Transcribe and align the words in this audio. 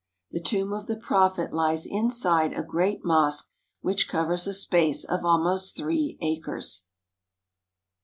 The 0.31 0.41
tomb 0.41 0.73
of 0.73 0.87
the 0.87 0.95
Prophet 0.97 1.53
lies 1.53 1.85
inside 1.85 2.53
a 2.53 2.63
great 2.63 3.05
mosque, 3.05 3.51
which 3.81 4.07
covers 4.07 4.47
a 4.47 4.53
space 4.55 5.03
of 5.03 5.23
almost 5.23 5.77
three 5.77 6.17
acres. 6.21 6.85